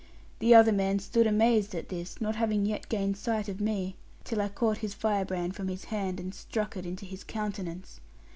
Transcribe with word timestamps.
The 0.39 0.55
other 0.55 0.71
man 0.71 0.97
stood 0.97 1.27
amazed 1.27 1.75
at 1.75 1.89
this, 1.89 2.19
not 2.19 2.35
having 2.35 2.65
yet 2.65 2.89
gained 2.89 3.17
sight 3.17 3.47
of 3.47 3.61
me; 3.61 3.97
till 4.23 4.41
I 4.41 4.49
caught 4.49 4.79
his 4.79 4.95
firebrand 4.95 5.55
from 5.55 5.67
his 5.67 5.83
hand, 5.83 6.19
and 6.19 6.33
struck 6.33 6.75
it 6.75 6.87
into 6.87 7.05
his 7.05 7.23
countenance. 7.23 7.99